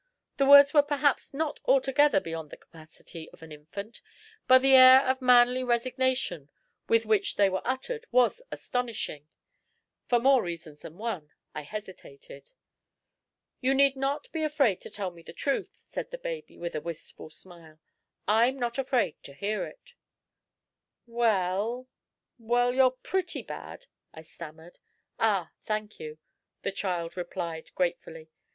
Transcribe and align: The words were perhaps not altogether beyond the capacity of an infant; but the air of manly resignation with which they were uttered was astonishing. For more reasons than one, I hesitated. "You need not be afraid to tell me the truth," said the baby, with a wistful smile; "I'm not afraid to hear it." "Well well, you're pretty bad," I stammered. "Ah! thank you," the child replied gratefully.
The 0.37 0.47
words 0.47 0.73
were 0.73 0.81
perhaps 0.81 1.31
not 1.31 1.59
altogether 1.65 2.19
beyond 2.19 2.49
the 2.49 2.57
capacity 2.57 3.29
of 3.29 3.43
an 3.43 3.51
infant; 3.51 4.01
but 4.47 4.63
the 4.63 4.73
air 4.75 5.01
of 5.05 5.21
manly 5.21 5.63
resignation 5.63 6.49
with 6.89 7.05
which 7.05 7.35
they 7.35 7.49
were 7.51 7.61
uttered 7.63 8.07
was 8.09 8.41
astonishing. 8.51 9.27
For 10.07 10.17
more 10.17 10.41
reasons 10.41 10.81
than 10.81 10.97
one, 10.97 11.29
I 11.53 11.61
hesitated. 11.61 12.49
"You 13.59 13.75
need 13.75 13.95
not 13.95 14.27
be 14.31 14.41
afraid 14.43 14.81
to 14.81 14.89
tell 14.89 15.11
me 15.11 15.21
the 15.21 15.33
truth," 15.33 15.75
said 15.75 16.09
the 16.09 16.17
baby, 16.17 16.57
with 16.57 16.73
a 16.73 16.81
wistful 16.81 17.29
smile; 17.29 17.79
"I'm 18.27 18.57
not 18.57 18.79
afraid 18.79 19.21
to 19.21 19.35
hear 19.35 19.65
it." 19.65 19.93
"Well 21.05 21.87
well, 22.39 22.73
you're 22.73 22.89
pretty 22.89 23.43
bad," 23.43 23.85
I 24.15 24.23
stammered. 24.23 24.79
"Ah! 25.19 25.51
thank 25.61 25.99
you," 25.99 26.17
the 26.63 26.71
child 26.71 27.15
replied 27.15 27.69
gratefully. 27.75 28.31